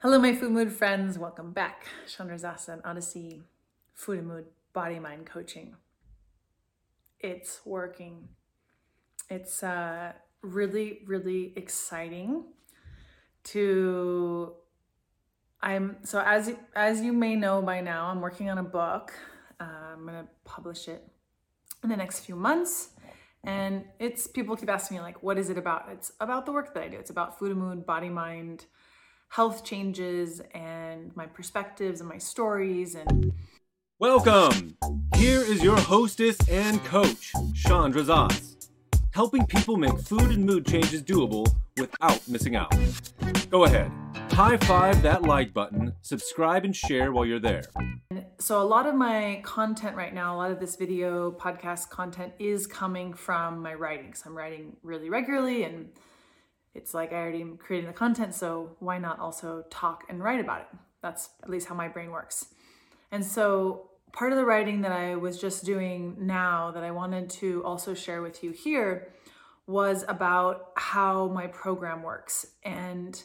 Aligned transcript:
Hello, 0.00 0.18
my 0.18 0.34
food 0.34 0.50
mood 0.50 0.70
friends. 0.70 1.18
Welcome 1.18 1.52
back. 1.52 1.86
Chandra 2.06 2.36
Zasa 2.36 2.66
Zen 2.66 2.82
Odyssey 2.84 3.40
Food 3.94 4.18
and 4.18 4.28
Mood 4.28 4.44
Body 4.74 4.98
Mind 4.98 5.24
Coaching. 5.24 5.74
It's 7.18 7.62
working. 7.64 8.28
It's 9.30 9.62
uh, 9.62 10.12
really, 10.42 11.00
really 11.06 11.54
exciting 11.56 12.44
to. 13.44 14.52
I'm 15.62 15.96
so 16.04 16.20
as 16.20 16.52
as 16.74 17.00
you 17.00 17.14
may 17.14 17.34
know 17.34 17.62
by 17.62 17.80
now, 17.80 18.08
I'm 18.08 18.20
working 18.20 18.50
on 18.50 18.58
a 18.58 18.62
book. 18.62 19.14
Uh, 19.58 19.94
I'm 19.94 20.04
gonna 20.04 20.28
publish 20.44 20.88
it 20.88 21.08
in 21.82 21.88
the 21.88 21.96
next 21.96 22.20
few 22.20 22.36
months, 22.36 22.90
and 23.44 23.86
it's 23.98 24.26
people 24.26 24.56
keep 24.56 24.68
asking 24.68 24.98
me 24.98 25.02
like, 25.02 25.22
what 25.22 25.38
is 25.38 25.48
it 25.48 25.56
about? 25.56 25.88
It's 25.90 26.12
about 26.20 26.44
the 26.44 26.52
work 26.52 26.74
that 26.74 26.82
I 26.82 26.88
do. 26.88 26.98
It's 26.98 27.10
about 27.10 27.38
food 27.38 27.50
and 27.50 27.60
mood, 27.60 27.86
body 27.86 28.10
mind 28.10 28.66
health 29.28 29.64
changes 29.64 30.40
and 30.54 31.14
my 31.16 31.26
perspectives 31.26 32.00
and 32.00 32.08
my 32.08 32.18
stories 32.18 32.94
and 32.94 33.32
Welcome! 33.98 34.76
Here 35.16 35.40
is 35.40 35.62
your 35.62 35.78
hostess 35.78 36.36
and 36.50 36.84
coach, 36.84 37.32
Chandra 37.54 38.04
Zas, 38.04 38.68
helping 39.12 39.46
people 39.46 39.78
make 39.78 39.98
food 40.00 40.32
and 40.32 40.44
mood 40.44 40.66
changes 40.66 41.02
doable 41.02 41.48
without 41.78 42.20
missing 42.28 42.56
out. 42.56 42.74
Go 43.50 43.64
ahead, 43.64 43.90
high 44.32 44.58
five 44.58 45.00
that 45.00 45.22
like 45.22 45.54
button, 45.54 45.94
subscribe 46.02 46.66
and 46.66 46.76
share 46.76 47.10
while 47.10 47.24
you're 47.24 47.40
there. 47.40 47.64
So, 48.38 48.60
a 48.60 48.64
lot 48.64 48.86
of 48.86 48.94
my 48.94 49.40
content 49.42 49.96
right 49.96 50.12
now, 50.12 50.34
a 50.34 50.36
lot 50.36 50.50
of 50.50 50.60
this 50.60 50.76
video 50.76 51.32
podcast 51.32 51.88
content 51.88 52.34
is 52.38 52.66
coming 52.66 53.14
from 53.14 53.62
my 53.62 53.72
writing. 53.72 54.12
So, 54.12 54.28
I'm 54.28 54.36
writing 54.36 54.76
really 54.82 55.08
regularly 55.08 55.64
and 55.64 55.88
it's 56.76 56.94
like 56.94 57.12
I 57.12 57.16
already 57.16 57.40
am 57.40 57.56
creating 57.56 57.88
the 57.88 57.94
content, 57.94 58.34
so 58.34 58.76
why 58.78 58.98
not 58.98 59.18
also 59.18 59.64
talk 59.70 60.04
and 60.08 60.22
write 60.22 60.40
about 60.40 60.60
it? 60.60 60.68
That's 61.02 61.30
at 61.42 61.50
least 61.50 61.68
how 61.68 61.74
my 61.74 61.88
brain 61.88 62.10
works. 62.10 62.46
And 63.10 63.24
so 63.24 63.90
part 64.12 64.32
of 64.32 64.38
the 64.38 64.44
writing 64.44 64.82
that 64.82 64.92
I 64.92 65.16
was 65.16 65.40
just 65.40 65.64
doing 65.64 66.16
now 66.18 66.70
that 66.72 66.82
I 66.82 66.90
wanted 66.90 67.30
to 67.30 67.64
also 67.64 67.94
share 67.94 68.22
with 68.22 68.42
you 68.42 68.50
here 68.50 69.12
was 69.66 70.04
about 70.08 70.70
how 70.76 71.28
my 71.28 71.46
program 71.48 72.02
works. 72.02 72.46
And 72.62 73.20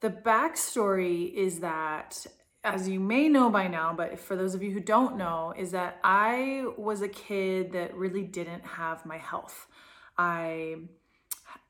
the 0.00 0.10
backstory 0.10 1.32
is 1.32 1.60
that, 1.60 2.26
as 2.64 2.88
you 2.88 3.00
may 3.00 3.28
know 3.28 3.50
by 3.50 3.68
now, 3.68 3.92
but 3.94 4.18
for 4.18 4.34
those 4.34 4.54
of 4.54 4.62
you 4.62 4.72
who 4.72 4.80
don't 4.80 5.16
know, 5.16 5.52
is 5.56 5.72
that 5.72 5.98
I 6.02 6.64
was 6.76 7.02
a 7.02 7.08
kid 7.08 7.72
that 7.72 7.94
really 7.94 8.24
didn't 8.24 8.64
have 8.64 9.04
my 9.04 9.18
health. 9.18 9.66
I 10.16 10.76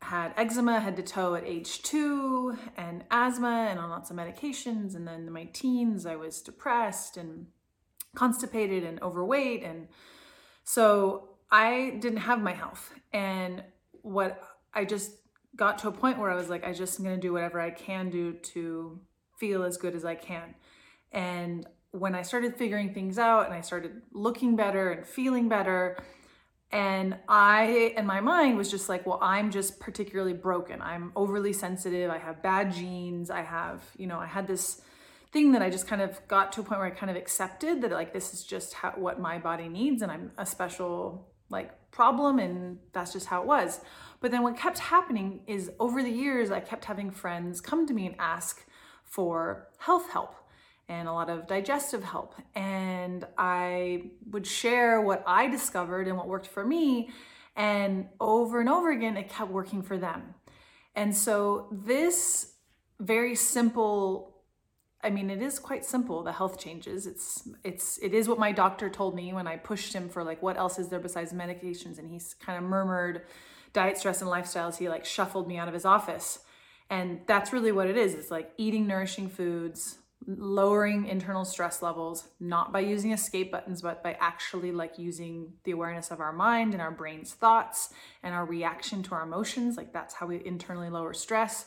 had 0.00 0.32
eczema 0.36 0.80
head 0.80 0.96
to 0.96 1.02
toe 1.02 1.34
at 1.34 1.44
age 1.44 1.82
two 1.82 2.56
and 2.76 3.04
asthma 3.10 3.66
and 3.68 3.78
on 3.78 3.90
lots 3.90 4.10
of 4.10 4.16
medications. 4.16 4.94
And 4.94 5.06
then 5.06 5.26
in 5.26 5.32
my 5.32 5.44
teens, 5.52 6.06
I 6.06 6.16
was 6.16 6.40
depressed 6.40 7.16
and 7.16 7.46
constipated 8.14 8.84
and 8.84 9.02
overweight. 9.02 9.62
And 9.64 9.88
so 10.64 11.30
I 11.50 11.98
didn't 12.00 12.18
have 12.18 12.40
my 12.40 12.52
health. 12.52 12.92
And 13.12 13.64
what 14.02 14.40
I 14.72 14.84
just 14.84 15.12
got 15.56 15.78
to 15.78 15.88
a 15.88 15.92
point 15.92 16.18
where 16.18 16.30
I 16.30 16.36
was 16.36 16.48
like, 16.48 16.64
I 16.64 16.72
just 16.72 16.98
am 16.98 17.04
going 17.04 17.16
to 17.16 17.20
do 17.20 17.32
whatever 17.32 17.60
I 17.60 17.70
can 17.70 18.10
do 18.10 18.34
to 18.34 19.00
feel 19.38 19.64
as 19.64 19.76
good 19.76 19.94
as 19.94 20.04
I 20.04 20.14
can. 20.14 20.54
And 21.10 21.66
when 21.90 22.14
I 22.14 22.22
started 22.22 22.56
figuring 22.56 22.94
things 22.94 23.18
out 23.18 23.46
and 23.46 23.54
I 23.54 23.62
started 23.62 24.02
looking 24.12 24.56
better 24.56 24.90
and 24.90 25.06
feeling 25.06 25.48
better, 25.48 25.96
and 26.70 27.16
I, 27.28 27.94
in 27.96 28.04
my 28.04 28.20
mind, 28.20 28.58
was 28.58 28.70
just 28.70 28.88
like, 28.88 29.06
well, 29.06 29.18
I'm 29.22 29.50
just 29.50 29.80
particularly 29.80 30.34
broken. 30.34 30.82
I'm 30.82 31.12
overly 31.16 31.54
sensitive. 31.54 32.10
I 32.10 32.18
have 32.18 32.42
bad 32.42 32.74
genes. 32.74 33.30
I 33.30 33.40
have, 33.40 33.82
you 33.96 34.06
know, 34.06 34.18
I 34.18 34.26
had 34.26 34.46
this 34.46 34.82
thing 35.32 35.52
that 35.52 35.62
I 35.62 35.70
just 35.70 35.86
kind 35.86 36.02
of 36.02 36.20
got 36.28 36.52
to 36.52 36.60
a 36.60 36.64
point 36.64 36.80
where 36.80 36.86
I 36.86 36.90
kind 36.90 37.10
of 37.10 37.16
accepted 37.16 37.80
that, 37.82 37.90
like, 37.90 38.12
this 38.12 38.34
is 38.34 38.44
just 38.44 38.74
how, 38.74 38.92
what 38.96 39.18
my 39.18 39.38
body 39.38 39.68
needs. 39.68 40.02
And 40.02 40.12
I'm 40.12 40.30
a 40.36 40.44
special, 40.44 41.28
like, 41.48 41.90
problem. 41.90 42.38
And 42.38 42.78
that's 42.92 43.14
just 43.14 43.26
how 43.26 43.40
it 43.40 43.46
was. 43.46 43.80
But 44.20 44.30
then 44.30 44.42
what 44.42 44.56
kept 44.58 44.78
happening 44.78 45.40
is 45.46 45.70
over 45.80 46.02
the 46.02 46.10
years, 46.10 46.50
I 46.50 46.60
kept 46.60 46.84
having 46.84 47.10
friends 47.10 47.62
come 47.62 47.86
to 47.86 47.94
me 47.94 48.06
and 48.06 48.14
ask 48.18 48.66
for 49.04 49.68
health 49.78 50.10
help 50.10 50.34
and 50.88 51.06
a 51.08 51.12
lot 51.12 51.28
of 51.28 51.46
digestive 51.46 52.02
help. 52.02 52.34
And 52.54 53.26
I 53.36 54.10
would 54.30 54.46
share 54.46 55.00
what 55.00 55.22
I 55.26 55.48
discovered 55.48 56.08
and 56.08 56.16
what 56.16 56.28
worked 56.28 56.46
for 56.46 56.64
me. 56.64 57.10
And 57.56 58.06
over 58.20 58.60
and 58.60 58.68
over 58.68 58.90
again, 58.90 59.16
it 59.16 59.28
kept 59.28 59.50
working 59.50 59.82
for 59.82 59.98
them. 59.98 60.34
And 60.94 61.16
so, 61.16 61.68
this 61.70 62.54
very 63.00 63.34
simple 63.34 64.38
I 65.02 65.10
mean, 65.10 65.30
it 65.30 65.40
is 65.40 65.60
quite 65.60 65.84
simple. 65.84 66.24
The 66.24 66.32
health 66.32 66.58
changes. 66.58 67.06
It's 67.06 67.48
it's 67.62 67.98
it 67.98 68.14
is 68.14 68.28
what 68.28 68.38
my 68.38 68.50
doctor 68.50 68.90
told 68.90 69.14
me 69.14 69.32
when 69.32 69.46
I 69.46 69.56
pushed 69.56 69.92
him 69.92 70.08
for 70.08 70.24
like 70.24 70.42
what 70.42 70.56
else 70.56 70.78
is 70.78 70.88
there 70.88 70.98
besides 70.98 71.32
medications, 71.32 71.98
and 71.98 72.10
he's 72.10 72.34
kind 72.34 72.58
of 72.58 72.68
murmured 72.68 73.22
diet, 73.72 73.98
stress, 73.98 74.22
and 74.22 74.30
lifestyles. 74.30 74.76
He 74.76 74.88
like 74.88 75.04
shuffled 75.04 75.46
me 75.46 75.56
out 75.56 75.68
of 75.68 75.74
his 75.74 75.84
office, 75.84 76.40
and 76.90 77.20
that's 77.26 77.52
really 77.52 77.70
what 77.70 77.86
it 77.86 77.96
is. 77.96 78.14
It's 78.14 78.30
like 78.30 78.50
eating 78.56 78.88
nourishing 78.88 79.28
foods, 79.28 79.98
lowering 80.26 81.06
internal 81.06 81.44
stress 81.44 81.80
levels 81.80 82.28
not 82.40 82.72
by 82.72 82.80
using 82.80 83.12
escape 83.12 83.52
buttons 83.52 83.82
but 83.82 84.02
by 84.02 84.16
actually 84.20 84.72
like 84.72 84.98
using 84.98 85.52
the 85.64 85.70
awareness 85.70 86.10
of 86.10 86.20
our 86.20 86.32
mind 86.32 86.72
and 86.72 86.82
our 86.82 86.90
brain's 86.90 87.32
thoughts 87.32 87.90
and 88.22 88.34
our 88.34 88.44
reaction 88.44 89.02
to 89.02 89.14
our 89.14 89.22
emotions 89.22 89.76
like 89.76 89.92
that's 89.92 90.14
how 90.14 90.26
we 90.26 90.44
internally 90.44 90.90
lower 90.90 91.14
stress. 91.14 91.66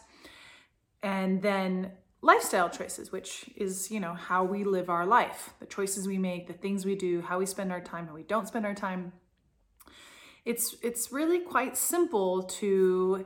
And 1.01 1.41
then 1.41 1.94
lifestyle 2.22 2.69
choices 2.69 3.12
which 3.12 3.50
is 3.56 3.89
you 3.89 4.00
know 4.00 4.13
how 4.13 4.44
we 4.44 4.63
live 4.63 4.91
our 4.91 5.07
life 5.07 5.56
the 5.59 5.66
choices 5.66 6.07
we 6.07 6.19
make 6.19 6.45
the 6.45 6.53
things 6.53 6.85
we 6.85 6.94
do 6.94 7.19
how 7.19 7.39
we 7.39 7.47
spend 7.47 7.72
our 7.72 7.81
time 7.81 8.06
how 8.06 8.13
we 8.13 8.23
don't 8.23 8.47
spend 8.47 8.66
our 8.66 8.75
time. 8.75 9.13
It's 10.44 10.75
it's 10.83 11.12
really 11.12 11.39
quite 11.39 11.78
simple 11.78 12.44
to 12.44 13.25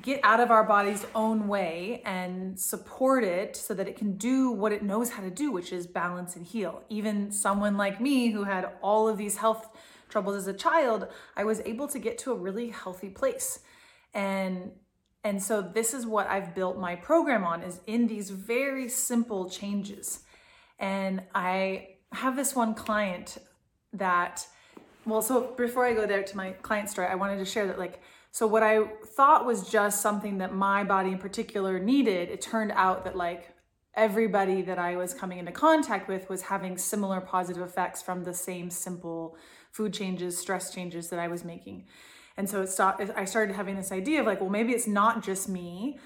get 0.00 0.20
out 0.22 0.40
of 0.40 0.50
our 0.50 0.64
body's 0.64 1.04
own 1.14 1.48
way 1.48 2.02
and 2.04 2.58
support 2.58 3.24
it 3.24 3.56
so 3.56 3.74
that 3.74 3.88
it 3.88 3.96
can 3.96 4.16
do 4.16 4.50
what 4.50 4.72
it 4.72 4.82
knows 4.82 5.10
how 5.10 5.22
to 5.22 5.30
do, 5.30 5.50
which 5.50 5.72
is 5.72 5.86
balance 5.86 6.36
and 6.36 6.46
heal. 6.46 6.82
Even 6.88 7.32
someone 7.32 7.76
like 7.76 8.00
me 8.00 8.30
who 8.30 8.44
had 8.44 8.70
all 8.82 9.08
of 9.08 9.18
these 9.18 9.38
health 9.38 9.68
troubles 10.08 10.36
as 10.36 10.46
a 10.46 10.52
child, 10.52 11.08
I 11.36 11.44
was 11.44 11.60
able 11.60 11.88
to 11.88 11.98
get 11.98 12.18
to 12.18 12.32
a 12.32 12.34
really 12.34 12.70
healthy 12.70 13.10
place. 13.10 13.60
And 14.14 14.72
and 15.24 15.42
so 15.42 15.60
this 15.60 15.94
is 15.94 16.06
what 16.06 16.28
I've 16.28 16.54
built 16.54 16.78
my 16.78 16.94
program 16.94 17.44
on 17.44 17.62
is 17.62 17.80
in 17.86 18.06
these 18.06 18.30
very 18.30 18.88
simple 18.88 19.50
changes. 19.50 20.20
And 20.78 21.22
I 21.34 21.96
have 22.12 22.36
this 22.36 22.54
one 22.54 22.74
client 22.74 23.38
that 23.92 24.46
well, 25.04 25.22
so 25.22 25.54
before 25.56 25.86
I 25.86 25.94
go 25.94 26.06
there 26.06 26.22
to 26.22 26.36
my 26.36 26.50
client 26.52 26.90
story, 26.90 27.08
I 27.08 27.14
wanted 27.14 27.38
to 27.38 27.44
share 27.44 27.66
that 27.66 27.78
like 27.78 28.00
so 28.38 28.46
what 28.46 28.62
I 28.62 28.84
thought 28.84 29.44
was 29.44 29.68
just 29.68 30.00
something 30.00 30.38
that 30.38 30.54
my 30.54 30.84
body 30.84 31.10
in 31.10 31.18
particular 31.18 31.80
needed, 31.80 32.28
it 32.28 32.40
turned 32.40 32.70
out 32.70 33.02
that 33.02 33.16
like 33.16 33.52
everybody 33.94 34.62
that 34.62 34.78
I 34.78 34.94
was 34.94 35.12
coming 35.12 35.38
into 35.38 35.50
contact 35.50 36.06
with 36.06 36.30
was 36.30 36.42
having 36.42 36.78
similar 36.78 37.20
positive 37.20 37.64
effects 37.64 38.00
from 38.00 38.22
the 38.22 38.32
same 38.32 38.70
simple 38.70 39.36
food 39.72 39.92
changes, 39.92 40.38
stress 40.38 40.72
changes 40.72 41.08
that 41.08 41.18
I 41.18 41.26
was 41.26 41.44
making. 41.44 41.86
And 42.36 42.48
so 42.48 42.62
it 42.62 42.68
stopped, 42.68 43.02
I 43.16 43.24
started 43.24 43.56
having 43.56 43.74
this 43.74 43.90
idea 43.90 44.20
of 44.20 44.26
like, 44.26 44.40
well, 44.40 44.50
maybe 44.50 44.72
it's 44.72 44.86
not 44.86 45.24
just 45.24 45.48
me, 45.48 45.98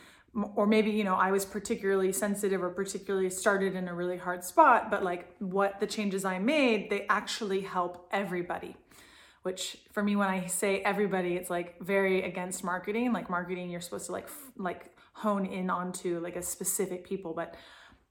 or 0.54 0.66
maybe, 0.66 0.90
you 0.90 1.04
know, 1.04 1.16
I 1.16 1.32
was 1.32 1.44
particularly 1.44 2.12
sensitive 2.12 2.62
or 2.62 2.70
particularly 2.70 3.28
started 3.28 3.74
in 3.74 3.88
a 3.88 3.94
really 3.94 4.16
hard 4.16 4.42
spot, 4.42 4.90
but 4.90 5.04
like 5.04 5.36
what 5.38 5.80
the 5.80 5.86
changes 5.86 6.24
I 6.24 6.38
made, 6.38 6.88
they 6.88 7.04
actually 7.10 7.60
help 7.60 8.08
everybody 8.10 8.74
which 9.42 9.78
for 9.92 10.02
me 10.02 10.16
when 10.16 10.28
i 10.28 10.46
say 10.46 10.80
everybody 10.82 11.34
it's 11.34 11.50
like 11.50 11.80
very 11.80 12.22
against 12.22 12.64
marketing 12.64 13.12
like 13.12 13.28
marketing 13.28 13.70
you're 13.70 13.80
supposed 13.80 14.06
to 14.06 14.12
like 14.12 14.24
f- 14.24 14.52
like 14.56 14.96
hone 15.14 15.46
in 15.46 15.68
onto 15.68 16.18
like 16.20 16.36
a 16.36 16.42
specific 16.42 17.04
people 17.04 17.32
but 17.34 17.54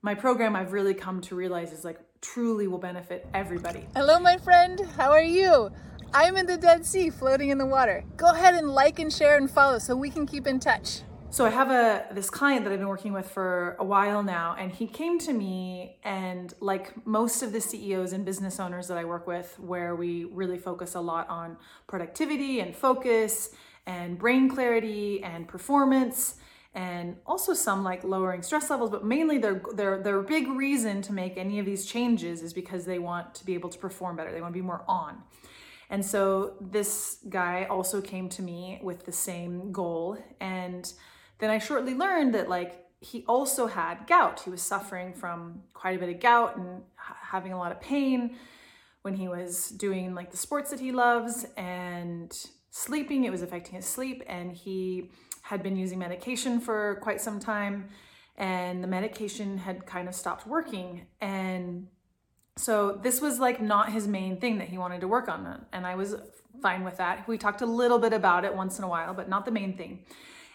my 0.02 0.14
program 0.14 0.56
i've 0.56 0.74
really 0.74 0.94
come 0.94 1.22
to 1.22 1.36
realize 1.36 1.72
is 1.72 1.84
like 1.84 2.00
truly 2.22 2.68
will 2.68 2.78
benefit 2.78 3.28
everybody. 3.34 3.88
Hello 3.96 4.20
my 4.20 4.38
friend. 4.38 4.80
How 4.96 5.12
are 5.12 5.24
you? 5.24 5.72
I'm 6.14 6.38
in 6.38 6.46
the 6.46 6.58
dead 6.58 6.86
sea 6.86 7.10
floating 7.10 7.50
in 7.50 7.58
the 7.58 7.66
water. 7.66 8.04
Go 8.18 8.28
ahead 8.28 8.56
and 8.56 8.70
like 8.70 9.00
and 9.00 9.12
share 9.12 9.38
and 9.38 9.50
follow 9.50 9.80
so 9.80 9.96
we 9.96 10.10
can 10.10 10.26
keep 10.26 10.46
in 10.46 10.60
touch 10.60 11.02
so 11.32 11.46
I 11.46 11.50
have 11.50 11.72
a 11.72 12.14
this 12.14 12.30
client 12.30 12.66
that 12.66 12.74
I've 12.74 12.80
been 12.80 12.90
working 12.90 13.14
with 13.14 13.32
for 13.32 13.78
a 13.80 13.86
while 13.86 14.22
now 14.22 14.58
and 14.60 14.70
he 14.70 14.86
came 14.86 15.18
to 15.20 15.32
me 15.32 15.98
and 16.04 16.54
like 16.60 17.06
most 17.08 17.42
of 17.42 17.54
the 17.54 17.62
CEOs 17.62 18.12
and 18.12 18.26
business 18.26 18.60
owners 18.60 18.90
that 18.90 18.98
I 18.98 19.06
work 19.06 19.28
with 19.28 19.58
where 19.58 19.96
we 19.96 20.26
really 20.26 20.58
focus 20.58 20.96
a 20.96 21.00
lot 21.00 21.30
on 21.30 21.56
productivity 21.88 22.60
and 22.60 22.76
focus 22.76 23.52
and 23.86 24.20
brain 24.20 24.50
clarity 24.50 25.24
and 25.24 25.48
performance 25.48 26.36
and 26.74 27.16
also 27.26 27.54
some 27.54 27.82
like 27.82 28.04
lowering 28.04 28.42
stress 28.42 28.70
levels 28.70 28.90
but 28.90 29.06
mainly 29.06 29.38
their 29.38 29.62
their 29.74 30.04
their 30.04 30.22
big 30.22 30.50
reason 30.50 31.02
to 31.02 31.14
make 31.14 31.38
any 31.38 31.60
of 31.60 31.66
these 31.66 31.86
changes 31.86 32.42
is 32.42 32.54
because 32.54 32.84
they 32.84 33.00
want 33.00 33.34
to 33.36 33.46
be 33.46 33.54
able 33.54 33.70
to 33.70 33.80
perform 33.80 34.18
better. 34.18 34.34
They 34.34 34.42
want 34.42 34.54
to 34.54 34.60
be 34.60 34.66
more 34.66 34.84
on. 34.86 35.24
And 35.90 36.06
so 36.06 36.54
this 36.62 37.18
guy 37.28 37.66
also 37.70 38.00
came 38.02 38.30
to 38.30 38.42
me 38.42 38.80
with 38.82 39.06
the 39.06 39.12
same 39.12 39.74
goal 39.74 40.18
and 40.40 40.92
then 41.42 41.50
I 41.50 41.58
shortly 41.58 41.94
learned 41.94 42.34
that 42.36 42.48
like 42.48 42.86
he 43.02 43.26
also 43.28 43.68
had 43.68 44.08
gout. 44.08 44.42
He 44.42 44.50
was 44.50 44.62
suffering 44.62 45.14
from 45.14 45.64
quite 45.74 45.98
a 45.98 46.00
bit 46.00 46.16
of 46.16 46.22
gout 46.22 46.56
and 46.56 46.84
having 46.96 47.52
a 47.52 47.58
lot 47.58 47.72
of 47.72 47.82
pain 47.82 48.38
when 49.02 49.16
he 49.16 49.28
was 49.28 49.70
doing 49.70 50.14
like 50.14 50.30
the 50.30 50.38
sports 50.38 50.70
that 50.70 50.80
he 50.80 50.92
loves 50.92 51.46
and 51.58 52.32
sleeping. 52.70 53.26
It 53.26 53.32
was 53.32 53.42
affecting 53.42 53.74
his 53.74 53.86
sleep, 53.86 54.24
and 54.28 54.52
he 54.52 55.10
had 55.42 55.64
been 55.64 55.76
using 55.76 55.98
medication 55.98 56.62
for 56.62 57.00
quite 57.02 57.20
some 57.20 57.40
time, 57.40 57.90
and 58.38 58.84
the 58.84 58.88
medication 58.88 59.58
had 59.58 59.88
kind 59.88 60.08
of 60.08 60.14
stopped 60.14 60.46
working. 60.46 61.08
And 61.20 61.88
so 62.56 63.00
this 63.02 63.20
was 63.20 63.40
like 63.40 63.60
not 63.60 63.92
his 63.92 64.08
main 64.08 64.40
thing 64.40 64.60
that 64.60 64.70
he 64.70 64.78
wanted 64.78 65.02
to 65.02 65.08
work 65.08 65.28
on, 65.28 65.66
and 65.74 65.88
I 65.88 65.96
was 65.96 66.16
fine 66.62 66.84
with 66.84 66.98
that. 66.98 67.28
We 67.28 67.40
talked 67.40 67.62
a 67.62 67.66
little 67.66 67.98
bit 67.98 68.14
about 68.14 68.46
it 68.46 68.56
once 68.56 68.78
in 68.78 68.84
a 68.84 68.88
while, 68.88 69.16
but 69.16 69.28
not 69.28 69.46
the 69.46 69.52
main 69.52 69.76
thing. 69.76 70.06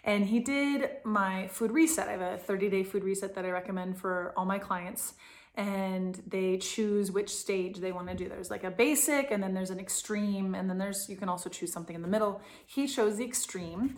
And 0.07 0.25
he 0.25 0.39
did 0.39 0.89
my 1.05 1.49
food 1.49 1.73
reset. 1.73 2.09
I 2.09 2.13
have 2.13 2.21
a 2.21 2.39
30 2.39 2.71
day 2.71 2.85
food 2.85 3.03
reset 3.03 3.35
that 3.35 3.45
I 3.45 3.51
recommend 3.51 3.99
for 3.99 4.33
all 4.37 4.47
my 4.47 4.59
clients. 4.59 5.15
And 5.57 6.23
they 6.27 6.59
choose 6.59 7.11
which 7.11 7.31
stage 7.31 7.79
they 7.79 7.91
want 7.91 8.09
to 8.09 8.15
do. 8.15 8.29
There's 8.29 8.51
like 8.51 8.63
a 8.63 8.71
basic, 8.71 9.31
and 9.31 9.43
then 9.43 9.55
there's 9.55 9.71
an 9.71 9.81
extreme, 9.81 10.55
and 10.55 10.69
then 10.69 10.77
there's, 10.77 11.09
you 11.09 11.17
can 11.17 11.31
also 11.31 11.49
choose 11.49 11.73
something 11.73 11.97
in 11.97 12.03
the 12.03 12.09
middle. 12.09 12.43
He 12.67 12.87
chose 12.87 13.17
the 13.17 13.25
extreme, 13.25 13.97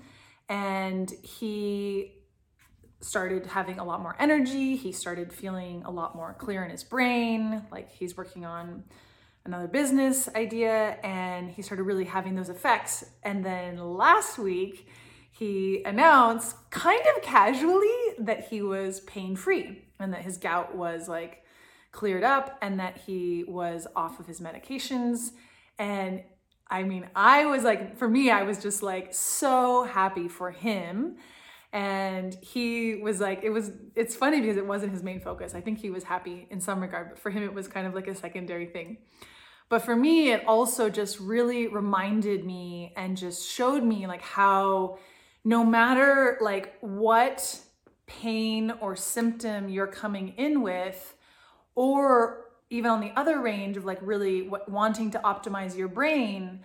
and 0.49 1.11
he 1.23 2.13
started 3.01 3.47
having 3.47 3.81
a 3.81 3.85
lot 3.85 4.01
more 4.01 4.15
energy. 4.21 4.77
He 4.77 4.93
started 4.93 5.33
feeling 5.33 5.83
a 5.85 5.91
lot 5.91 6.15
more 6.15 6.33
clear 6.39 6.65
in 6.65 6.71
his 6.71 6.85
brain, 6.85 7.65
like 7.73 7.91
he's 7.91 8.17
working 8.17 8.45
on 8.45 8.85
another 9.45 9.67
business 9.67 10.29
idea, 10.37 10.97
and 11.03 11.51
he 11.51 11.63
started 11.63 11.83
really 11.83 12.05
having 12.05 12.37
those 12.37 12.51
effects. 12.51 13.05
And 13.25 13.45
then 13.45 13.79
last 13.79 14.39
week, 14.39 14.87
he 15.39 15.83
announced 15.85 16.57
kind 16.71 17.01
of 17.15 17.23
casually 17.23 17.89
that 18.19 18.49
he 18.49 18.61
was 18.61 19.01
pain 19.01 19.37
free 19.37 19.85
and 20.01 20.13
that 20.13 20.23
his 20.23 20.37
gout 20.37 20.75
was 20.75 21.09
like 21.09 21.45
cleared 21.93 22.25
up 22.25 22.59
and 22.61 22.81
that 22.81 22.99
he 22.99 23.45
was 23.47 23.87
off 23.95 24.19
of 24.19 24.27
his 24.27 24.41
medications. 24.41 25.31
And 25.79 26.25
I 26.69 26.83
mean, 26.83 27.09
I 27.15 27.47
was 27.47 27.63
like, 27.63 27.97
for 27.97 28.09
me, 28.09 28.31
I 28.31 28.43
was 28.43 28.61
just 28.61 28.83
like 28.83 29.15
so 29.15 29.85
happy 29.85 30.27
for 30.27 30.51
him. 30.51 31.19
And 31.73 32.35
he 32.43 32.97
was 32.97 33.21
like, 33.21 33.45
it 33.45 33.51
was, 33.51 33.71
it's 33.95 34.17
funny 34.17 34.41
because 34.41 34.57
it 34.57 34.67
wasn't 34.67 34.91
his 34.91 35.05
main 35.05 35.21
focus. 35.21 35.55
I 35.55 35.61
think 35.61 35.79
he 35.79 35.91
was 35.91 36.03
happy 36.03 36.49
in 36.51 36.61
some 36.61 36.81
regard, 36.81 37.11
but 37.11 37.19
for 37.21 37.31
him, 37.31 37.45
it 37.45 37.55
was 37.55 37.69
kind 37.69 37.87
of 37.87 37.95
like 37.95 38.09
a 38.09 38.15
secondary 38.15 38.67
thing. 38.67 38.99
But 39.69 39.83
for 39.83 39.95
me, 39.95 40.33
it 40.33 40.45
also 40.49 40.91
just 40.91 41.21
really 41.21 41.69
reminded 41.69 42.45
me 42.45 42.93
and 42.97 43.17
just 43.17 43.49
showed 43.49 43.85
me 43.85 44.09
like 44.09 44.23
how 44.23 44.99
no 45.45 45.65
matter 45.65 46.39
like 46.41 46.77
what 46.81 47.61
pain 48.07 48.73
or 48.81 48.97
symptom 48.97 49.69
you're 49.69 49.87
coming 49.87 50.35
in 50.37 50.63
with, 50.63 51.15
or 51.75 52.45
even 52.71 52.91
on 52.91 53.01
the 53.01 53.13
other 53.17 53.41
range 53.41 53.77
of 53.77 53.85
like 53.85 53.99
really 54.03 54.51
wanting 54.67 55.11
to 55.11 55.19
optimize 55.21 55.77
your 55.77 55.89
brain, 55.89 56.61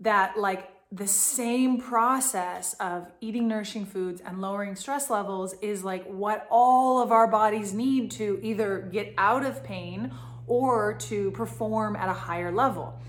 that 0.00 0.38
like 0.38 0.70
the 0.90 1.06
same 1.06 1.80
process 1.80 2.74
of 2.74 3.10
eating 3.20 3.48
nourishing 3.48 3.86
foods 3.86 4.20
and 4.20 4.40
lowering 4.40 4.76
stress 4.76 5.08
levels 5.08 5.54
is 5.62 5.82
like 5.82 6.04
what 6.04 6.46
all 6.50 7.02
of 7.02 7.10
our 7.10 7.26
bodies 7.26 7.72
need 7.72 8.10
to 8.10 8.38
either 8.42 8.90
get 8.92 9.14
out 9.16 9.42
of 9.44 9.64
pain 9.64 10.12
or 10.46 10.92
to 10.94 11.30
perform 11.30 11.96
at 11.96 12.08
a 12.08 12.12
higher 12.12 12.52
level. 12.52 13.00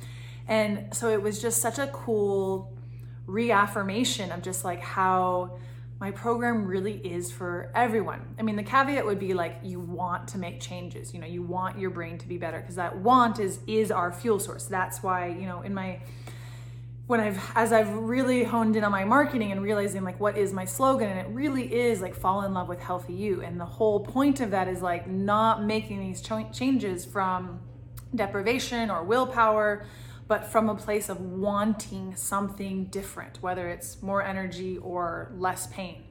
And 0.48 0.96
so 0.96 1.10
it 1.10 1.22
was 1.22 1.42
just 1.42 1.62
such 1.62 1.78
a 1.78 1.88
cool 1.88 2.73
reaffirmation 3.26 4.32
of 4.32 4.42
just 4.42 4.64
like 4.64 4.82
how 4.82 5.58
my 6.00 6.12
program 6.12 6.66
really 6.66 6.98
is 6.98 7.32
for 7.32 7.72
everyone. 7.74 8.36
I 8.38 8.42
mean, 8.42 8.58
the 8.58 8.64
caveat 8.64 9.06
would 9.06 9.20
be 9.20 9.34
like 9.34 9.60
you 9.64 9.80
want 9.80 10.28
to 10.30 10.38
make 10.38 10.60
changes. 10.60 11.14
You 11.14 11.22
know, 11.22 11.28
you 11.28 11.42
want 11.42 11.80
your 11.80 11.92
brain 11.92 12.18
to 12.18 12.28
be 12.28 12.38
better 12.38 12.60
because 12.60 12.76
that 12.76 12.98
want 12.98 13.40
is 13.40 13.60
is 13.68 13.92
our 13.92 14.12
fuel 14.12 14.40
source. 14.40 14.66
That's 14.66 15.02
why, 15.02 15.28
you 15.28 15.46
know, 15.46 15.62
in 15.62 15.74
my 15.74 16.02
when 17.08 17.20
I've 17.20 17.40
as 17.56 17.72
I've 17.72 17.94
really 17.94 18.44
honed 18.44 18.76
in 18.76 18.84
on 18.84 18.92
my 18.92 19.04
marketing 19.04 19.52
and 19.52 19.62
realizing 19.62 20.04
like 20.04 20.20
what 20.20 20.38
is 20.38 20.52
my 20.54 20.66
slogan 20.66 21.10
and 21.10 21.20
it 21.20 21.28
really 21.28 21.74
is 21.74 22.02
like 22.02 22.16
fall 22.16 22.44
in 22.44 22.54
love 22.54 22.70
with 22.70 22.82
healthy 22.82 23.14
you 23.14 23.42
and 23.42 23.60
the 23.60 23.66
whole 23.66 24.00
point 24.00 24.40
of 24.40 24.52
that 24.52 24.68
is 24.68 24.82
like 24.82 25.08
not 25.08 25.64
making 25.64 26.00
these 26.00 26.22
ch- 26.22 26.52
changes 26.58 27.04
from 27.04 27.60
deprivation 28.16 28.90
or 28.90 29.04
willpower 29.04 29.86
but 30.28 30.46
from 30.46 30.70
a 30.70 30.76
place 30.76 31.10
of 31.10 31.20
wanting 31.20 32.16
something 32.16 32.86
different, 32.86 33.42
whether 33.42 33.68
it's 33.68 34.02
more 34.02 34.24
energy 34.24 34.78
or 34.78 35.32
less 35.36 35.68
pain. 35.68 36.04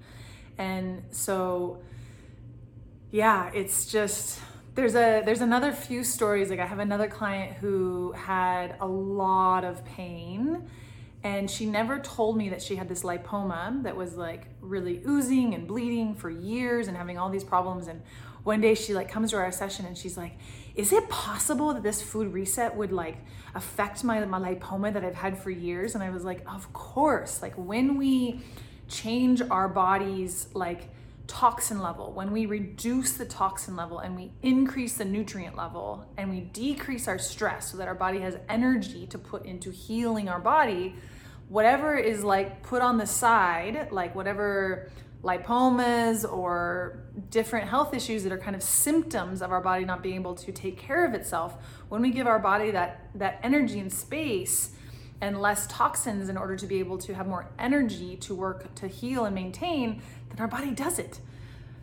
And 0.59 1.03
so, 1.11 1.81
yeah, 3.11 3.51
it's 3.55 3.87
just 3.87 4.41
there's 4.75 4.95
a 4.95 5.23
there's 5.25 5.41
another 5.41 5.71
few 5.71 6.03
stories 6.03 6.49
like 6.49 6.59
i 6.59 6.67
have 6.67 6.79
another 6.79 7.07
client 7.07 7.53
who 7.59 8.13
had 8.13 8.75
a 8.81 8.87
lot 8.87 9.65
of 9.65 9.85
pain 9.85 10.67
and 11.25 11.51
she 11.51 11.67
never 11.67 11.99
told 11.99 12.37
me 12.37 12.49
that 12.49 12.63
she 12.63 12.75
had 12.75 12.89
this 12.89 13.03
lipoma 13.03 13.83
that 13.83 13.95
was 13.95 14.17
like 14.17 14.47
really 14.61 15.03
oozing 15.07 15.55
and 15.55 15.69
bleeding 15.69 16.15
for 16.15 16.31
years 16.31 16.89
and 16.89 16.97
having 16.97 17.19
all 17.19 17.29
these 17.29 17.45
problems 17.45 17.87
and 17.87 18.03
one 18.45 18.61
day 18.61 18.75
she 18.75 18.95
like 18.95 19.11
comes 19.11 19.31
to 19.31 19.37
our 19.37 19.53
session 19.53 19.85
and 19.85 19.97
she's 19.97 20.17
like 20.17 20.39
is 20.75 20.93
it 20.93 21.09
possible 21.09 21.75
that 21.75 21.83
this 21.83 22.01
food 22.01 22.33
reset 22.33 22.75
would 22.77 22.93
like 22.93 23.19
affect 23.55 24.05
my, 24.05 24.25
my 24.25 24.55
lipoma 24.55 24.93
that 24.93 25.05
I've 25.05 25.15
had 25.15 25.39
for 25.39 25.51
years? 25.51 25.95
And 25.95 26.03
I 26.03 26.11
was 26.11 26.25
like, 26.25 26.43
of 26.47 26.73
course. 26.73 27.43
Like 27.43 27.55
when 27.57 27.99
we 27.99 28.41
change 28.89 29.43
our 29.43 29.69
body's 29.69 30.49
like 30.55 30.89
toxin 31.27 31.81
level, 31.81 32.13
when 32.13 32.33
we 32.33 32.47
reduce 32.47 33.13
the 33.13 33.25
toxin 33.25 33.77
level 33.77 33.99
and 33.99 34.17
we 34.17 34.33
increase 34.43 34.97
the 34.97 35.05
nutrient 35.05 35.57
level 35.57 36.07
and 36.17 36.31
we 36.31 36.41
decrease 36.41 37.07
our 37.07 37.19
stress 37.19 37.71
so 37.71 37.77
that 37.77 37.89
our 37.89 37.95
body 37.95 38.21
has 38.21 38.39
energy 38.49 39.07
to 39.07 39.19
put 39.19 39.45
into 39.45 39.71
healing 39.71 40.29
our 40.29 40.41
body, 40.41 40.95
whatever 41.49 41.97
is 41.97 42.25
like 42.25 42.63
put 42.63 42.81
on 42.81 42.97
the 42.97 43.07
side, 43.07 43.89
like 43.93 44.15
whatever 44.15 44.91
lipomas 45.23 46.31
or 46.31 47.05
different 47.31 47.69
health 47.69 47.95
issues 47.95 48.25
that 48.25 48.33
are 48.33 48.39
kind 48.39 48.57
of 48.57 48.63
symptoms 48.63 49.41
of 49.41 49.53
our 49.53 49.61
body 49.61 49.85
not 49.85 50.03
being 50.03 50.17
able 50.17 50.35
to 50.35 50.51
take 50.51 50.77
care 50.77 51.05
of 51.07 51.15
itself. 51.15 51.57
When 51.89 52.03
we 52.03 52.11
give 52.11 52.27
our 52.27 52.39
body 52.39 52.73
that 52.73 53.09
that 53.15 53.39
energy 53.43 53.79
and 53.79 53.93
space 53.93 54.71
and 55.21 55.41
less 55.41 55.67
toxins 55.69 56.29
in 56.29 56.37
order 56.37 56.57
to 56.57 56.67
be 56.67 56.81
able 56.81 56.99
to 56.99 57.15
have 57.15 57.29
more 57.29 57.49
energy 57.59 58.17
to 58.17 58.35
work 58.35 58.75
to 58.75 58.89
heal 58.89 59.25
and 59.25 59.35
maintain 59.35 60.03
then 60.31 60.41
our 60.41 60.49
body 60.49 60.73
does 60.73 60.99
it. 60.99 61.21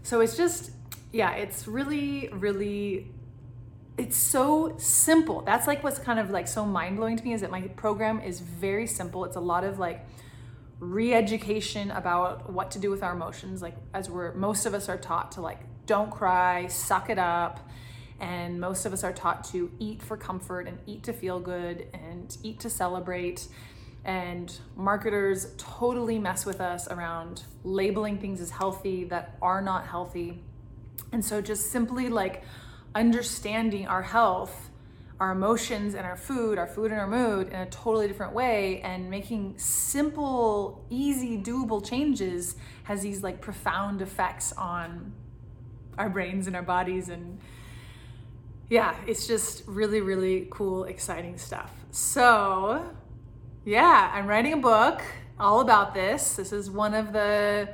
So 0.04 0.20
it's 0.20 0.36
just 0.36 0.72
yeah 1.14 1.32
it's 1.32 1.68
really 1.68 2.30
really 2.34 3.12
it's 3.98 4.18
so 4.18 4.76
simple. 4.78 5.42
That's 5.42 5.68
like 5.68 5.84
what's 5.84 6.00
kind 6.00 6.20
of 6.20 6.30
like 6.30 6.48
so 6.48 6.66
mind-blowing 6.66 7.18
to 7.18 7.24
me 7.24 7.34
is 7.34 7.42
that 7.42 7.52
my 7.52 7.62
program 7.62 8.22
is 8.22 8.40
very 8.40 8.88
simple. 8.88 9.26
It's 9.26 9.36
a 9.36 9.42
lot 9.42 9.64
of 9.66 9.78
like 9.78 10.06
re-education 10.80 11.92
about 11.92 12.52
what 12.52 12.72
to 12.72 12.80
do 12.80 12.90
with 12.90 13.04
our 13.04 13.14
emotions 13.14 13.62
like 13.62 13.76
as 13.94 14.10
we're 14.10 14.34
most 14.34 14.66
of 14.66 14.74
us 14.74 14.88
are 14.88 14.98
taught 14.98 15.34
to 15.34 15.42
like 15.42 15.60
don't 15.86 16.10
cry 16.10 16.68
suck 16.68 17.10
it 17.10 17.20
up 17.20 17.70
and 18.20 18.60
most 18.60 18.86
of 18.86 18.94
us 18.94 19.04
are 19.04 19.14
taught 19.14 19.44
to 19.46 19.72
eat 19.80 20.02
for 20.02 20.18
comfort 20.18 20.68
and 20.68 20.78
eat 20.86 21.04
to 21.04 21.14
feel 21.14 21.40
good 21.40 21.88
and 21.94 22.38
eat 22.44 22.60
to 22.62 22.70
celebrate. 22.70 23.48
And 24.04 24.54
marketers 24.76 25.54
totally 25.58 26.20
mess 26.20 26.46
with 26.46 26.60
us 26.60 26.88
around 26.88 27.44
labeling 27.64 28.18
things 28.18 28.42
as 28.42 28.50
healthy 28.50 29.06
that 29.06 29.38
are 29.42 29.62
not 29.62 29.88
healthy. 29.88 30.42
And 31.12 31.24
so 31.24 31.42
just 31.42 31.72
simply 31.72 32.10
like 32.10 32.44
understanding 32.94 33.88
our 33.88 34.02
health 34.02 34.69
our 35.20 35.32
emotions 35.32 35.96
and 35.96 36.06
our 36.06 36.16
food, 36.16 36.58
our 36.58 36.68
food 36.68 36.92
and 36.92 37.00
our 37.00 37.08
mood 37.08 37.50
in 37.50 37.56
a 37.56 37.66
totally 37.66 38.08
different 38.08 38.34
way 38.34 38.82
and 38.82 39.10
making 39.10 39.58
simple, 39.58 40.86
easy, 40.90 41.38
doable 41.38 41.86
changes 41.86 42.56
has 42.84 43.02
these 43.02 43.22
like 43.22 43.42
profound 43.42 44.02
effects 44.02 44.54
on 44.54 45.14
our 45.98 46.10
brains 46.10 46.48
and 46.48 46.56
our 46.56 46.64
bodies 46.64 47.10
and 47.10 47.40
yeah, 48.70 48.96
it's 49.08 49.28
just 49.28 49.64
really 49.68 50.00
really 50.00 50.48
cool, 50.52 50.86
exciting 50.86 51.38
stuff. 51.38 51.74
So, 51.92 52.86
yeah, 53.66 54.12
I'm 54.14 54.28
writing 54.28 54.54
a 54.54 54.58
book 54.58 55.02
all 55.40 55.60
about 55.60 55.94
this. 55.94 56.36
This 56.36 56.54
is 56.54 56.70
one 56.70 56.94
of 56.94 57.12
the 57.12 57.70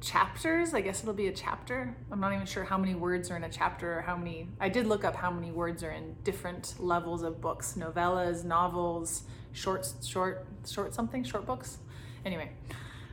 chapters. 0.00 0.74
I 0.74 0.80
guess 0.80 1.02
it'll 1.02 1.14
be 1.14 1.28
a 1.28 1.32
chapter. 1.32 1.94
I'm 2.10 2.20
not 2.20 2.32
even 2.32 2.46
sure 2.46 2.64
how 2.64 2.78
many 2.78 2.94
words 2.94 3.30
are 3.30 3.36
in 3.36 3.44
a 3.44 3.48
chapter 3.48 3.98
or 3.98 4.02
how 4.02 4.16
many. 4.16 4.48
I 4.60 4.68
did 4.68 4.86
look 4.86 5.04
up 5.04 5.16
how 5.16 5.30
many 5.30 5.50
words 5.50 5.82
are 5.82 5.90
in 5.90 6.14
different 6.24 6.74
levels 6.78 7.22
of 7.22 7.40
books 7.40 7.74
novellas, 7.76 8.44
novels, 8.44 9.24
short, 9.52 9.90
short, 10.04 10.46
short 10.66 10.94
something, 10.94 11.24
short 11.24 11.46
books. 11.46 11.78
Anyway, 12.24 12.50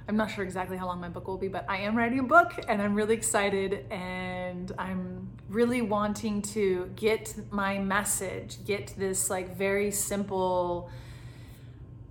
I'm 0.08 0.18
not 0.18 0.30
sure 0.30 0.44
exactly 0.44 0.77
how 0.77 0.86
long 0.86 1.01
my 1.01 1.10
book 1.10 1.27
will 1.27 1.38
be, 1.38 1.48
but 1.48 1.65
I 1.68 1.77
am 1.77 1.98
writing 1.98 2.20
a 2.20 2.24
book 2.24 2.54
and 2.68 2.82
I'm 2.82 2.94
really 2.94 3.15
excited 3.15 3.86
and 3.92 4.72
I'm 4.77 5.30
really 5.50 5.82
wanting 5.82 6.42
to 6.42 6.92
get 6.96 7.34
my 7.51 7.80
message, 7.80 8.63
get 8.65 8.94
this 8.98 9.30
like 9.30 9.58
very 9.58 9.92
simple 9.92 10.92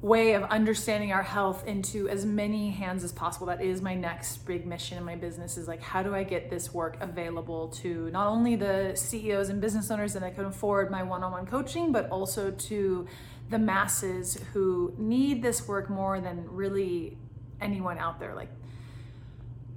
way 0.04 0.34
of 0.34 0.42
understanding 0.44 1.12
our 1.12 1.22
health 1.22 1.66
into 1.66 2.06
as 2.10 2.26
many 2.26 2.68
hands 2.68 3.02
as 3.04 3.10
possible. 3.10 3.46
That 3.46 3.62
is 3.62 3.80
my 3.80 3.94
next 3.94 4.36
big 4.46 4.66
mission 4.66 4.98
in 4.98 5.04
my 5.04 5.16
business 5.16 5.56
is 5.56 5.66
like 5.66 5.80
how 5.80 6.02
do 6.02 6.14
I 6.14 6.24
get 6.24 6.50
this 6.50 6.74
work 6.74 6.98
available 7.00 7.68
to 7.68 8.10
not 8.10 8.26
only 8.26 8.54
the 8.54 8.92
CEOs 8.94 9.48
and 9.48 9.62
business 9.62 9.90
owners 9.90 10.12
that 10.12 10.22
I 10.22 10.28
can 10.28 10.44
afford 10.44 10.90
my 10.90 11.02
one-on-one 11.02 11.46
coaching, 11.46 11.90
but 11.90 12.10
also 12.10 12.50
to 12.50 13.06
the 13.48 13.58
masses 13.58 14.38
who 14.52 14.94
need 14.98 15.42
this 15.42 15.66
work 15.66 15.88
more 15.88 16.20
than 16.20 16.44
really 16.50 17.16
anyone 17.62 17.96
out 17.96 18.20
there. 18.20 18.34
Like 18.34 18.50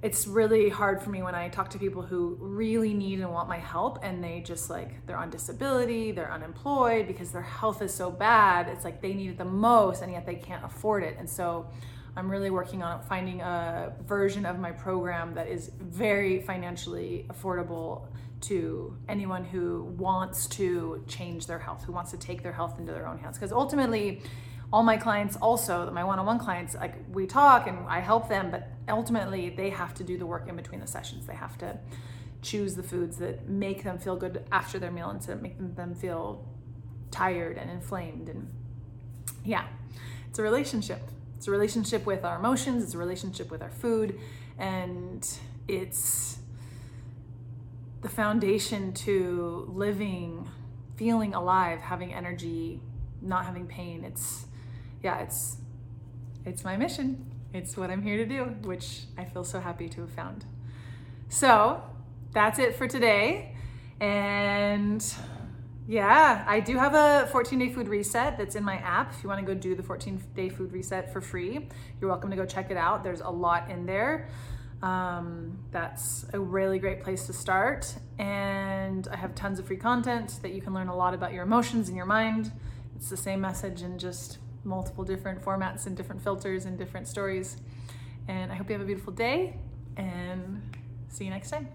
it's 0.00 0.28
really 0.28 0.68
hard 0.68 1.02
for 1.02 1.10
me 1.10 1.22
when 1.22 1.34
I 1.34 1.48
talk 1.48 1.70
to 1.70 1.78
people 1.78 2.02
who 2.02 2.36
really 2.40 2.94
need 2.94 3.18
and 3.18 3.32
want 3.32 3.48
my 3.48 3.58
help 3.58 3.98
and 4.02 4.22
they 4.22 4.40
just 4.40 4.70
like 4.70 5.04
they're 5.06 5.16
on 5.16 5.28
disability, 5.28 6.12
they're 6.12 6.32
unemployed 6.32 7.08
because 7.08 7.32
their 7.32 7.42
health 7.42 7.82
is 7.82 7.92
so 7.92 8.10
bad. 8.10 8.68
It's 8.68 8.84
like 8.84 9.02
they 9.02 9.12
need 9.12 9.30
it 9.30 9.38
the 9.38 9.44
most 9.44 10.02
and 10.02 10.12
yet 10.12 10.24
they 10.24 10.36
can't 10.36 10.64
afford 10.64 11.02
it. 11.02 11.16
And 11.18 11.28
so 11.28 11.68
I'm 12.16 12.30
really 12.30 12.50
working 12.50 12.82
on 12.82 13.02
finding 13.02 13.40
a 13.40 13.92
version 14.06 14.46
of 14.46 14.58
my 14.60 14.70
program 14.70 15.34
that 15.34 15.48
is 15.48 15.72
very 15.80 16.42
financially 16.42 17.26
affordable 17.28 18.06
to 18.42 18.96
anyone 19.08 19.44
who 19.44 19.82
wants 19.98 20.46
to 20.46 21.02
change 21.08 21.46
their 21.46 21.58
health, 21.58 21.84
who 21.84 21.92
wants 21.92 22.12
to 22.12 22.16
take 22.16 22.42
their 22.44 22.52
health 22.52 22.78
into 22.78 22.92
their 22.92 23.08
own 23.08 23.18
hands. 23.18 23.36
Because 23.36 23.52
ultimately, 23.52 24.22
all 24.72 24.82
my 24.82 24.96
clients 24.96 25.36
also 25.36 25.90
my 25.90 26.04
one-on-one 26.04 26.38
clients 26.38 26.74
like 26.74 26.94
we 27.10 27.26
talk 27.26 27.66
and 27.66 27.78
i 27.88 28.00
help 28.00 28.28
them 28.28 28.50
but 28.50 28.68
ultimately 28.88 29.50
they 29.50 29.70
have 29.70 29.94
to 29.94 30.04
do 30.04 30.16
the 30.16 30.26
work 30.26 30.48
in 30.48 30.56
between 30.56 30.80
the 30.80 30.86
sessions. 30.86 31.26
They 31.26 31.34
have 31.34 31.58
to 31.58 31.78
choose 32.42 32.74
the 32.74 32.82
foods 32.82 33.18
that 33.18 33.48
make 33.48 33.84
them 33.84 33.98
feel 33.98 34.16
good 34.16 34.44
after 34.52 34.78
their 34.78 34.90
meal 34.90 35.10
instead 35.10 35.36
of 35.36 35.42
making 35.42 35.74
them 35.74 35.94
feel 35.94 36.44
tired 37.10 37.58
and 37.58 37.70
inflamed 37.70 38.28
and 38.28 38.48
yeah. 39.44 39.64
It's 40.28 40.38
a 40.38 40.42
relationship. 40.42 41.00
It's 41.36 41.48
a 41.48 41.50
relationship 41.50 42.04
with 42.04 42.24
our 42.24 42.38
emotions. 42.38 42.82
It's 42.82 42.94
a 42.94 42.98
relationship 42.98 43.50
with 43.50 43.62
our 43.62 43.70
food. 43.70 44.18
And 44.58 45.26
it's 45.66 46.38
the 48.02 48.08
foundation 48.08 48.92
to 48.92 49.66
living 49.72 50.48
feeling 50.96 51.32
alive 51.34 51.80
having 51.80 52.12
energy 52.12 52.80
not 53.22 53.44
having 53.44 53.66
pain. 53.66 54.04
It's 54.04 54.46
yeah, 55.02 55.20
it's 55.20 55.58
it's 56.44 56.64
my 56.64 56.76
mission. 56.76 57.30
It's 57.52 57.76
what 57.76 57.90
I'm 57.90 58.02
here 58.02 58.16
to 58.16 58.26
do, 58.26 58.44
which 58.62 59.02
I 59.16 59.24
feel 59.24 59.44
so 59.44 59.60
happy 59.60 59.88
to 59.88 60.02
have 60.02 60.10
found. 60.10 60.44
So 61.28 61.82
that's 62.32 62.58
it 62.58 62.76
for 62.76 62.86
today. 62.86 63.54
And 64.00 65.04
yeah, 65.86 66.44
I 66.46 66.60
do 66.60 66.76
have 66.76 66.94
a 66.94 67.28
14 67.32 67.58
day 67.58 67.70
food 67.70 67.88
reset 67.88 68.36
that's 68.36 68.54
in 68.54 68.64
my 68.64 68.76
app. 68.76 69.12
If 69.14 69.22
you 69.22 69.28
want 69.28 69.40
to 69.40 69.46
go 69.46 69.58
do 69.58 69.74
the 69.74 69.82
14 69.82 70.22
day 70.34 70.48
food 70.48 70.72
reset 70.72 71.12
for 71.12 71.20
free, 71.20 71.68
you're 72.00 72.10
welcome 72.10 72.30
to 72.30 72.36
go 72.36 72.44
check 72.44 72.70
it 72.70 72.76
out. 72.76 73.02
There's 73.02 73.20
a 73.20 73.30
lot 73.30 73.70
in 73.70 73.86
there. 73.86 74.28
Um, 74.82 75.58
that's 75.72 76.24
a 76.32 76.38
really 76.38 76.78
great 76.78 77.02
place 77.02 77.26
to 77.26 77.32
start. 77.32 77.94
And 78.18 79.08
I 79.08 79.16
have 79.16 79.34
tons 79.34 79.58
of 79.58 79.66
free 79.66 79.76
content 79.76 80.38
that 80.42 80.52
you 80.52 80.60
can 80.60 80.74
learn 80.74 80.88
a 80.88 80.96
lot 80.96 81.14
about 81.14 81.32
your 81.32 81.42
emotions 81.42 81.88
and 81.88 81.96
your 81.96 82.06
mind. 82.06 82.52
It's 82.94 83.08
the 83.08 83.16
same 83.16 83.40
message 83.40 83.82
and 83.82 83.98
just 83.98 84.38
multiple 84.64 85.04
different 85.04 85.42
formats 85.42 85.86
and 85.86 85.96
different 85.96 86.22
filters 86.22 86.64
and 86.64 86.78
different 86.78 87.08
stories. 87.08 87.56
And 88.28 88.52
I 88.52 88.54
hope 88.54 88.68
you 88.68 88.74
have 88.74 88.82
a 88.82 88.86
beautiful 88.86 89.12
day 89.12 89.54
and 89.96 90.62
see 91.08 91.24
you 91.24 91.30
next 91.30 91.50
time. 91.50 91.68